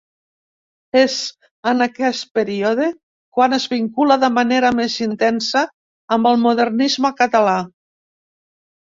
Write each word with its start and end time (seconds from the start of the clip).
És 0.99 1.15
en 1.71 1.85
aquest 1.85 2.23
període 2.37 2.87
quan 3.39 3.55
es 3.57 3.67
vincula 3.73 4.17
de 4.23 4.31
manera 4.39 4.71
més 4.79 4.95
intensa 5.07 5.63
amb 6.17 6.31
el 6.31 6.41
modernisme 6.47 7.13
català. 7.21 7.55